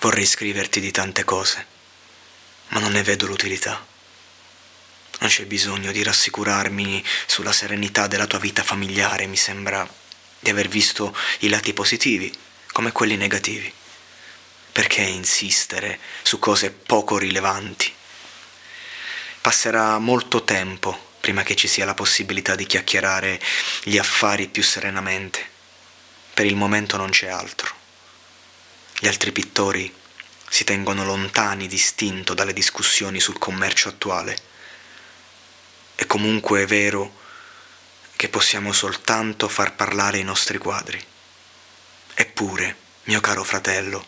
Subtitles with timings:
[0.00, 1.66] Vorrei scriverti di tante cose,
[2.68, 3.86] ma non ne vedo l'utilità.
[5.18, 9.86] Non c'è bisogno di rassicurarmi sulla serenità della tua vita familiare, mi sembra
[10.38, 12.34] di aver visto i lati positivi
[12.72, 13.70] come quelli negativi.
[14.72, 17.92] Perché insistere su cose poco rilevanti?
[19.42, 23.38] Passerà molto tempo prima che ci sia la possibilità di chiacchierare
[23.82, 25.46] gli affari più serenamente.
[26.32, 27.69] Per il momento non c'è altro.
[29.02, 29.90] Gli altri pittori
[30.46, 34.36] si tengono lontani distinto dalle discussioni sul commercio attuale.
[35.94, 37.16] È comunque vero
[38.14, 41.02] che possiamo soltanto far parlare i nostri quadri.
[42.12, 44.06] Eppure, mio caro fratello,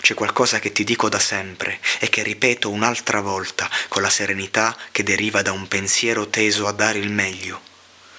[0.00, 4.76] c'è qualcosa che ti dico da sempre e che ripeto un'altra volta con la serenità
[4.92, 7.60] che deriva da un pensiero teso a dare il meglio.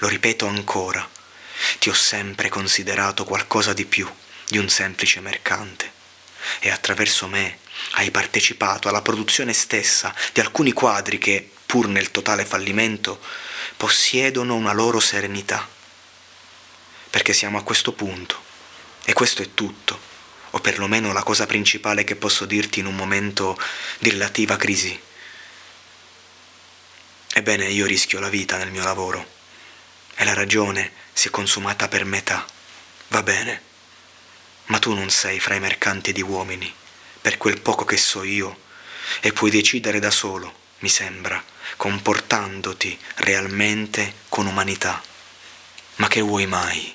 [0.00, 1.08] Lo ripeto ancora.
[1.78, 4.06] Ti ho sempre considerato qualcosa di più
[4.46, 5.93] di un semplice mercante
[6.60, 7.58] e attraverso me
[7.92, 13.20] hai partecipato alla produzione stessa di alcuni quadri che, pur nel totale fallimento,
[13.76, 15.68] possiedono una loro serenità.
[17.10, 18.42] Perché siamo a questo punto
[19.04, 19.98] e questo è tutto,
[20.50, 23.58] o perlomeno la cosa principale che posso dirti in un momento
[23.98, 24.98] di relativa crisi.
[27.36, 29.32] Ebbene, io rischio la vita nel mio lavoro
[30.14, 32.46] e la ragione si è consumata per metà.
[33.08, 33.72] Va bene.
[34.66, 36.72] Ma tu non sei fra i mercanti di uomini,
[37.20, 38.62] per quel poco che so io,
[39.20, 41.42] e puoi decidere da solo, mi sembra,
[41.76, 45.02] comportandoti realmente con umanità.
[45.96, 46.94] Ma che vuoi mai?